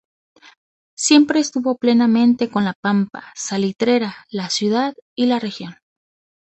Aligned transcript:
Siempre 0.97 1.39
estuvo 1.39 1.77
plenamente 1.77 2.49
con 2.49 2.65
la 2.65 2.73
pampa 2.73 3.31
salitrera, 3.35 4.25
la 4.31 4.49
ciudad 4.49 4.95
y 5.15 5.27
la 5.27 5.37
región. 5.37 5.75